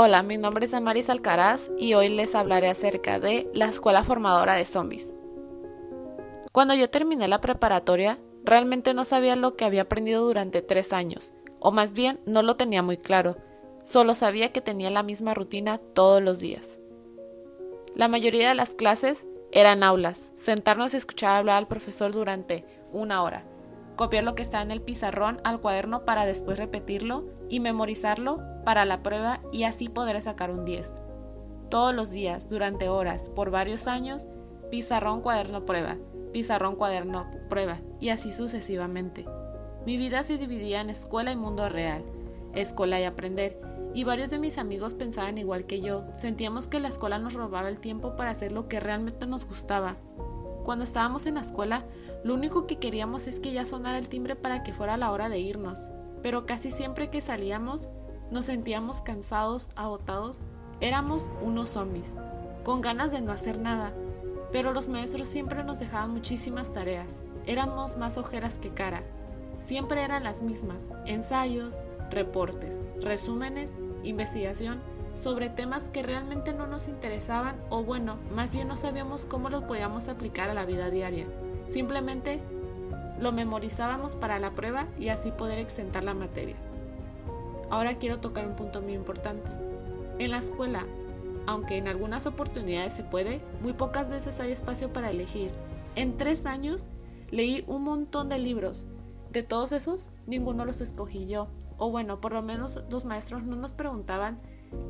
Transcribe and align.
Hola, 0.00 0.22
mi 0.22 0.38
nombre 0.38 0.64
es 0.64 0.74
Amaris 0.74 1.10
Alcaraz 1.10 1.72
y 1.76 1.94
hoy 1.94 2.08
les 2.08 2.36
hablaré 2.36 2.68
acerca 2.68 3.18
de 3.18 3.50
la 3.52 3.66
escuela 3.66 4.04
formadora 4.04 4.54
de 4.54 4.64
zombies. 4.64 5.12
Cuando 6.52 6.72
yo 6.74 6.88
terminé 6.88 7.26
la 7.26 7.40
preparatoria, 7.40 8.20
realmente 8.44 8.94
no 8.94 9.04
sabía 9.04 9.34
lo 9.34 9.56
que 9.56 9.64
había 9.64 9.82
aprendido 9.82 10.24
durante 10.24 10.62
tres 10.62 10.92
años, 10.92 11.34
o 11.58 11.72
más 11.72 11.94
bien 11.94 12.20
no 12.26 12.42
lo 12.42 12.54
tenía 12.54 12.80
muy 12.80 12.96
claro, 12.96 13.38
solo 13.84 14.14
sabía 14.14 14.52
que 14.52 14.60
tenía 14.60 14.88
la 14.90 15.02
misma 15.02 15.34
rutina 15.34 15.78
todos 15.78 16.22
los 16.22 16.38
días. 16.38 16.78
La 17.96 18.06
mayoría 18.06 18.50
de 18.50 18.54
las 18.54 18.74
clases 18.74 19.26
eran 19.50 19.82
aulas, 19.82 20.30
sentarnos 20.36 20.94
y 20.94 20.98
escuchar 20.98 21.34
hablar 21.34 21.56
al 21.56 21.66
profesor 21.66 22.12
durante 22.12 22.64
una 22.92 23.24
hora, 23.24 23.42
copiar 23.98 24.22
lo 24.22 24.36
que 24.36 24.42
está 24.42 24.62
en 24.62 24.70
el 24.70 24.80
pizarrón 24.80 25.40
al 25.42 25.60
cuaderno 25.60 26.04
para 26.04 26.24
después 26.24 26.56
repetirlo 26.56 27.24
y 27.50 27.58
memorizarlo 27.58 28.38
para 28.64 28.84
la 28.84 29.02
prueba 29.02 29.40
y 29.52 29.64
así 29.64 29.88
poder 29.88 30.22
sacar 30.22 30.52
un 30.52 30.64
10. 30.64 30.94
Todos 31.68 31.92
los 31.92 32.10
días, 32.10 32.48
durante 32.48 32.88
horas, 32.88 33.28
por 33.28 33.50
varios 33.50 33.88
años, 33.88 34.28
pizarrón, 34.70 35.20
cuaderno, 35.20 35.66
prueba, 35.66 35.96
pizarrón, 36.32 36.76
cuaderno, 36.76 37.28
prueba 37.48 37.80
y 37.98 38.10
así 38.10 38.30
sucesivamente. 38.30 39.26
Mi 39.84 39.96
vida 39.96 40.22
se 40.22 40.38
dividía 40.38 40.80
en 40.80 40.90
escuela 40.90 41.32
y 41.32 41.36
mundo 41.36 41.68
real, 41.68 42.04
escuela 42.54 43.00
y 43.00 43.04
aprender, 43.04 43.60
y 43.94 44.04
varios 44.04 44.30
de 44.30 44.38
mis 44.38 44.58
amigos 44.58 44.94
pensaban 44.94 45.38
igual 45.38 45.64
que 45.64 45.80
yo, 45.80 46.04
sentíamos 46.18 46.68
que 46.68 46.78
la 46.78 46.88
escuela 46.88 47.18
nos 47.18 47.34
robaba 47.34 47.68
el 47.68 47.80
tiempo 47.80 48.14
para 48.14 48.30
hacer 48.30 48.52
lo 48.52 48.68
que 48.68 48.78
realmente 48.78 49.26
nos 49.26 49.44
gustaba. 49.44 49.96
Cuando 50.68 50.84
estábamos 50.84 51.24
en 51.24 51.36
la 51.36 51.40
escuela, 51.40 51.86
lo 52.24 52.34
único 52.34 52.66
que 52.66 52.76
queríamos 52.76 53.26
es 53.26 53.40
que 53.40 53.54
ya 53.54 53.64
sonara 53.64 53.96
el 53.96 54.10
timbre 54.10 54.36
para 54.36 54.62
que 54.62 54.74
fuera 54.74 54.98
la 54.98 55.12
hora 55.12 55.30
de 55.30 55.38
irnos, 55.38 55.88
pero 56.22 56.44
casi 56.44 56.70
siempre 56.70 57.08
que 57.08 57.22
salíamos 57.22 57.88
nos 58.30 58.44
sentíamos 58.44 59.00
cansados, 59.00 59.70
agotados, 59.76 60.42
éramos 60.82 61.26
unos 61.40 61.70
zombies, 61.70 62.12
con 62.64 62.82
ganas 62.82 63.12
de 63.12 63.22
no 63.22 63.32
hacer 63.32 63.58
nada, 63.58 63.94
pero 64.52 64.74
los 64.74 64.88
maestros 64.88 65.28
siempre 65.28 65.64
nos 65.64 65.78
dejaban 65.78 66.10
muchísimas 66.10 66.70
tareas, 66.70 67.22
éramos 67.46 67.96
más 67.96 68.18
ojeras 68.18 68.58
que 68.58 68.68
cara, 68.68 69.04
siempre 69.62 70.02
eran 70.02 70.22
las 70.22 70.42
mismas, 70.42 70.86
ensayos, 71.06 71.82
reportes, 72.10 72.82
resúmenes, 73.00 73.70
investigación 74.04 74.80
sobre 75.18 75.50
temas 75.50 75.88
que 75.88 76.04
realmente 76.04 76.52
no 76.52 76.66
nos 76.68 76.86
interesaban 76.86 77.56
o 77.70 77.82
bueno, 77.82 78.18
más 78.34 78.52
bien 78.52 78.68
no 78.68 78.76
sabíamos 78.76 79.26
cómo 79.26 79.50
los 79.50 79.64
podíamos 79.64 80.08
aplicar 80.08 80.48
a 80.48 80.54
la 80.54 80.64
vida 80.64 80.90
diaria. 80.90 81.26
Simplemente 81.66 82.40
lo 83.20 83.32
memorizábamos 83.32 84.14
para 84.14 84.38
la 84.38 84.52
prueba 84.52 84.86
y 84.96 85.08
así 85.08 85.32
poder 85.32 85.58
exentar 85.58 86.04
la 86.04 86.14
materia. 86.14 86.54
Ahora 87.68 87.98
quiero 87.98 88.20
tocar 88.20 88.46
un 88.46 88.54
punto 88.54 88.80
muy 88.80 88.92
importante. 88.92 89.50
En 90.20 90.30
la 90.30 90.38
escuela, 90.38 90.86
aunque 91.46 91.78
en 91.78 91.88
algunas 91.88 92.26
oportunidades 92.26 92.92
se 92.92 93.02
puede, 93.02 93.40
muy 93.60 93.72
pocas 93.72 94.08
veces 94.08 94.38
hay 94.38 94.52
espacio 94.52 94.92
para 94.92 95.10
elegir. 95.10 95.50
En 95.96 96.16
tres 96.16 96.46
años 96.46 96.86
leí 97.30 97.64
un 97.66 97.82
montón 97.82 98.28
de 98.28 98.38
libros. 98.38 98.86
De 99.32 99.42
todos 99.42 99.72
esos, 99.72 100.10
ninguno 100.26 100.64
los 100.64 100.80
escogí 100.80 101.26
yo. 101.26 101.48
O 101.76 101.90
bueno, 101.90 102.20
por 102.20 102.32
lo 102.32 102.42
menos 102.42 102.84
los 102.88 103.04
maestros 103.04 103.42
no 103.42 103.56
nos 103.56 103.72
preguntaban 103.72 104.38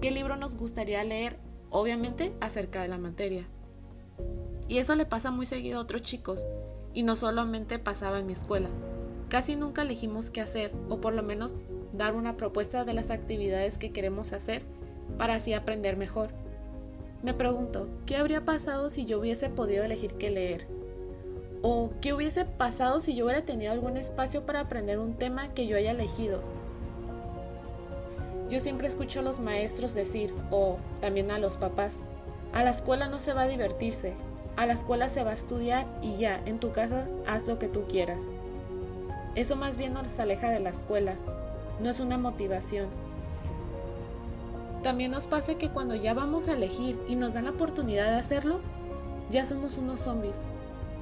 qué 0.00 0.10
libro 0.10 0.36
nos 0.36 0.56
gustaría 0.56 1.02
leer, 1.04 1.38
obviamente 1.70 2.32
acerca 2.40 2.82
de 2.82 2.88
la 2.88 2.98
materia. 2.98 3.46
Y 4.68 4.78
eso 4.78 4.94
le 4.94 5.06
pasa 5.06 5.30
muy 5.30 5.46
seguido 5.46 5.78
a 5.78 5.82
otros 5.82 6.02
chicos, 6.02 6.46
y 6.94 7.02
no 7.02 7.16
solamente 7.16 7.78
pasaba 7.78 8.18
en 8.18 8.26
mi 8.26 8.32
escuela. 8.32 8.68
Casi 9.28 9.56
nunca 9.56 9.82
elegimos 9.82 10.30
qué 10.30 10.40
hacer, 10.40 10.72
o 10.88 11.00
por 11.00 11.14
lo 11.14 11.22
menos 11.22 11.54
dar 11.92 12.14
una 12.14 12.36
propuesta 12.36 12.84
de 12.84 12.94
las 12.94 13.10
actividades 13.10 13.78
que 13.78 13.92
queremos 13.92 14.32
hacer, 14.32 14.62
para 15.16 15.34
así 15.34 15.52
aprender 15.52 15.96
mejor. 15.96 16.30
Me 17.22 17.34
pregunto, 17.34 17.88
¿qué 18.06 18.16
habría 18.16 18.44
pasado 18.44 18.90
si 18.90 19.04
yo 19.04 19.18
hubiese 19.18 19.48
podido 19.48 19.84
elegir 19.84 20.14
qué 20.14 20.30
leer? 20.30 20.66
¿O 21.62 21.90
qué 22.00 22.12
hubiese 22.12 22.44
pasado 22.44 23.00
si 23.00 23.14
yo 23.14 23.24
hubiera 23.24 23.44
tenido 23.44 23.72
algún 23.72 23.96
espacio 23.96 24.46
para 24.46 24.60
aprender 24.60 24.98
un 24.98 25.14
tema 25.14 25.52
que 25.54 25.66
yo 25.66 25.76
haya 25.76 25.90
elegido? 25.90 26.40
Yo 28.48 28.60
siempre 28.60 28.88
escucho 28.88 29.20
a 29.20 29.22
los 29.22 29.40
maestros 29.40 29.94
decir, 29.94 30.34
o 30.50 30.78
también 31.00 31.30
a 31.30 31.38
los 31.38 31.58
papás, 31.58 31.96
a 32.54 32.62
la 32.62 32.70
escuela 32.70 33.08
no 33.08 33.18
se 33.18 33.34
va 33.34 33.42
a 33.42 33.48
divertirse, 33.48 34.14
a 34.56 34.64
la 34.64 34.72
escuela 34.72 35.10
se 35.10 35.22
va 35.22 35.32
a 35.32 35.34
estudiar 35.34 35.86
y 36.00 36.16
ya, 36.16 36.42
en 36.46 36.58
tu 36.58 36.72
casa 36.72 37.08
haz 37.26 37.46
lo 37.46 37.58
que 37.58 37.68
tú 37.68 37.84
quieras. 37.88 38.22
Eso 39.34 39.54
más 39.54 39.76
bien 39.76 39.92
nos 39.92 40.18
aleja 40.18 40.48
de 40.48 40.60
la 40.60 40.70
escuela, 40.70 41.14
no 41.78 41.90
es 41.90 42.00
una 42.00 42.16
motivación. 42.16 42.88
También 44.82 45.10
nos 45.10 45.26
pasa 45.26 45.56
que 45.56 45.68
cuando 45.68 45.94
ya 45.94 46.14
vamos 46.14 46.48
a 46.48 46.54
elegir 46.54 46.98
y 47.06 47.16
nos 47.16 47.34
dan 47.34 47.44
la 47.44 47.50
oportunidad 47.50 48.10
de 48.10 48.16
hacerlo, 48.16 48.60
ya 49.28 49.44
somos 49.44 49.76
unos 49.76 50.00
zombies. 50.00 50.46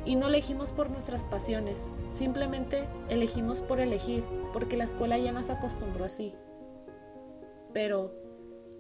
Y 0.05 0.17
no 0.17 0.29
elegimos 0.29 0.73
por 0.73 0.91
nuestras 0.91 1.25
pasiones, 1.25 1.91
simplemente 2.13 2.89
elegimos 3.09 3.61
por 3.61 3.79
elegir, 3.79 4.25
porque 4.53 4.77
la 4.77 4.85
escuela 4.85 5.17
ya 5.19 5.33
nos 5.33 5.51
acostumbró 5.51 6.05
así. 6.05 6.35
Pero 7.77 8.11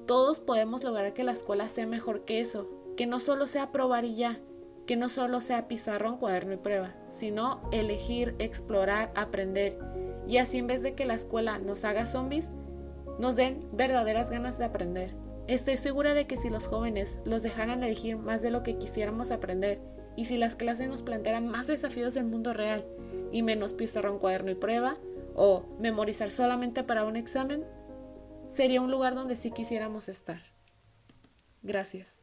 todos 0.07 0.41
podemos 0.41 0.83
lograr 0.83 1.12
que 1.12 1.23
la 1.23 1.33
escuela 1.33 1.69
sea 1.69 1.87
mejor 1.87 2.25
que 2.25 2.41
eso, 2.41 2.71
que 2.97 3.07
no 3.07 3.21
solo 3.21 3.47
sea 3.47 3.71
probar 3.71 4.07
y 4.07 4.15
ya, 4.15 4.41
que 4.87 4.97
no 4.97 5.11
solo 5.11 5.43
sea 5.43 5.69
pizarrón, 5.69 6.17
cuaderno 6.17 6.55
y 6.55 6.57
prueba, 6.57 6.95
sino 7.12 7.61
elegir, 7.73 8.35
explorar, 8.39 9.12
aprender. 9.15 9.79
Y 10.27 10.39
así 10.39 10.56
en 10.56 10.67
vez 10.67 10.83
de 10.83 10.95
que 10.95 11.05
la 11.05 11.12
escuela 11.12 11.59
nos 11.59 11.85
haga 11.85 12.06
zombies, 12.06 12.53
nos 13.19 13.37
den 13.37 13.69
verdaderas 13.71 14.31
ganas 14.31 14.56
de 14.56 14.65
aprender. 14.65 15.15
Estoy 15.47 15.77
segura 15.77 16.15
de 16.15 16.27
que 16.27 16.39
si 16.39 16.49
los 16.49 16.67
jóvenes 16.67 17.19
los 17.27 17.43
dejaran 17.43 17.83
elegir 17.83 18.17
más 18.17 18.41
de 18.41 18.51
lo 18.51 18.62
que 18.62 18.79
quisiéramos 18.79 19.31
aprender, 19.31 19.79
y 20.17 20.25
si 20.25 20.39
las 20.39 20.56
clases 20.56 20.89
nos 20.89 21.03
plantearan 21.03 21.47
más 21.47 21.67
desafíos 21.67 22.15
del 22.15 22.25
mundo 22.25 22.55
real 22.55 22.87
y 23.31 23.43
menos 23.43 23.75
pizarrón, 23.75 24.19
cuaderno 24.19 24.53
y 24.53 24.55
prueba, 24.55 24.97
o 25.35 25.67
memorizar 25.79 26.31
solamente 26.31 26.83
para 26.83 27.05
un 27.05 27.17
examen, 27.17 27.67
sería 28.56 28.81
un 28.81 28.91
lugar 28.91 29.15
donde 29.15 29.37
sí 29.37 29.50
quisiéramos 29.50 30.09
estar. 30.09 30.41
Gracias. 31.62 32.15